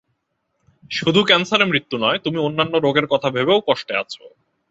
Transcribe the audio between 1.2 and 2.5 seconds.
ক্যানসারে মৃত্যু নয়, তুমি